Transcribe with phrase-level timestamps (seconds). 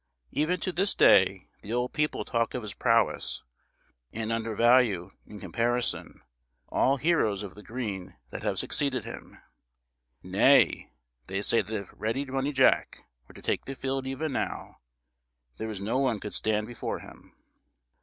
[0.31, 3.43] Even to this day the old people talk of his prowess,
[4.11, 6.21] and undervalue, in comparison,
[6.69, 9.37] all heroes of the green that have succeeded him;
[10.23, 10.91] nay,
[11.27, 14.77] they say that if Ready Money Jack were to take the field even now,
[15.57, 17.35] there is no one could stand before him.